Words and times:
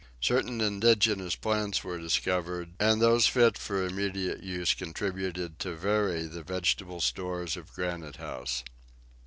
Certain 0.19 0.61
indigenous 0.61 1.35
plants 1.35 1.83
were 1.83 1.99
discovered, 1.99 2.73
and 2.79 2.99
those 2.99 3.27
fit 3.27 3.55
for 3.55 3.85
immediate 3.85 4.41
use 4.41 4.73
contributed 4.73 5.59
to 5.59 5.75
vary 5.75 6.23
the 6.23 6.41
vegetable 6.41 6.99
stores 7.01 7.55
of 7.55 7.71
Granite 7.71 8.15
House. 8.15 8.63